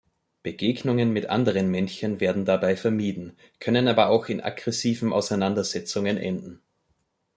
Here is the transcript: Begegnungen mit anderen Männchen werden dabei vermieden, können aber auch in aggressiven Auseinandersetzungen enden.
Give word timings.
Begegnungen 0.41 1.13
mit 1.13 1.27
anderen 1.29 1.69
Männchen 1.69 2.19
werden 2.19 2.43
dabei 2.43 2.75
vermieden, 2.75 3.37
können 3.59 3.87
aber 3.87 4.09
auch 4.09 4.29
in 4.29 4.41
aggressiven 4.41 5.13
Auseinandersetzungen 5.13 6.17
enden. 6.17 6.59